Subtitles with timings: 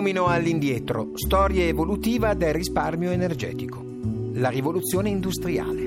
[0.00, 3.84] Volumino all'indietro, storia evolutiva del risparmio energetico.
[4.32, 5.84] La rivoluzione industriale.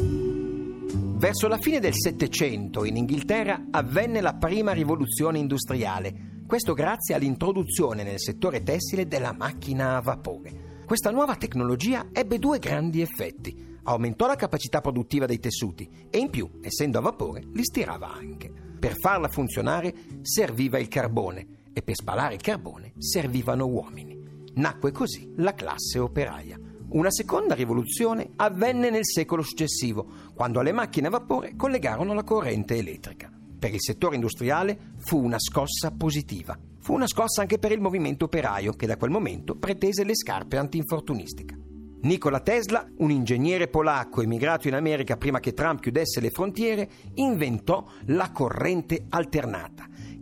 [1.17, 8.03] Verso la fine del Settecento in Inghilterra avvenne la prima rivoluzione industriale, questo grazie all'introduzione
[8.03, 10.83] nel settore tessile della macchina a vapore.
[10.85, 13.79] Questa nuova tecnologia ebbe due grandi effetti.
[13.81, 18.51] Aumentò la capacità produttiva dei tessuti e in più, essendo a vapore, li stirava anche.
[18.79, 19.91] Per farla funzionare
[20.21, 24.21] serviva il carbone e per spalare il carbone servivano uomini.
[24.55, 26.59] Nacque così la classe operaia.
[26.89, 32.75] Una seconda rivoluzione avvenne nel secolo successivo, quando alle macchine a vapore collegarono la corrente
[32.75, 33.31] elettrica.
[33.57, 36.55] Per il settore industriale fu una scossa positiva.
[36.81, 40.57] Fu una scossa anche per il movimento operaio, che da quel momento pretese le scarpe
[40.57, 41.57] antinfortunistica.
[42.01, 47.87] Nikola Tesla, un ingegnere polacco emigrato in America prima che Trump chiudesse le frontiere, inventò
[48.07, 49.72] la corrente alternata,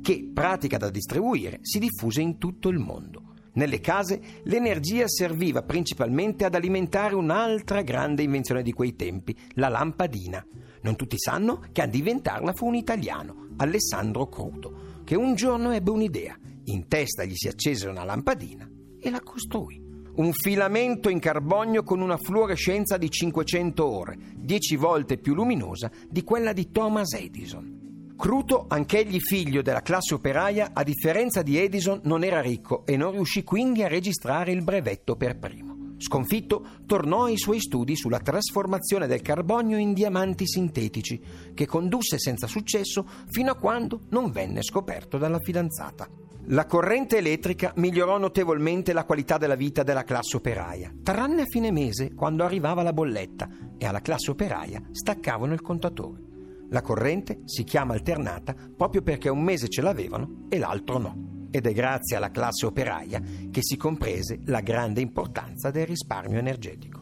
[0.02, 3.32] che, pratica da distribuire, si diffuse in tutto il mondo.
[3.54, 10.46] Nelle case l'energia serviva principalmente ad alimentare un'altra grande invenzione di quei tempi, la lampadina.
[10.84, 15.92] Non tutti sanno che ad inventarla fu un italiano, Alessandro Crudo, che un giorno ebbe
[15.92, 16.38] un'idea.
[16.66, 19.90] In testa gli si accese una lampadina e la costruì.
[20.14, 26.24] Un filamento in carbonio con una fluorescenza di 500 ore, 10 volte più luminosa di
[26.24, 27.81] quella di Thomas Edison.
[28.22, 33.14] Cruto, anch'egli figlio della classe operaia, a differenza di Edison non era ricco e non
[33.14, 35.96] riuscì quindi a registrare il brevetto per primo.
[35.98, 41.20] Sconfitto, tornò ai suoi studi sulla trasformazione del carbonio in diamanti sintetici,
[41.56, 46.08] che condusse senza successo fino a quando non venne scoperto dalla fidanzata.
[46.50, 51.72] La corrente elettrica migliorò notevolmente la qualità della vita della classe operaia, tranne a fine
[51.72, 53.50] mese, quando arrivava la bolletta
[53.80, 56.30] e alla classe operaia staccavano il contatore.
[56.72, 61.48] La corrente si chiama alternata proprio perché un mese ce l'avevano e l'altro no.
[61.52, 67.01] Ed è grazie alla classe operaia che si comprese la grande importanza del risparmio energetico.